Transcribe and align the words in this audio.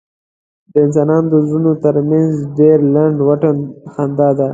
د 0.71 0.73
انسانانو 0.85 1.27
د 1.33 1.35
زړونو 1.47 1.71
تر 1.83 1.95
منځ 2.09 2.31
ډېر 2.59 2.77
لنډ 2.95 3.17
واټن 3.27 3.57
خندا 3.93 4.29
ده. 4.39 4.47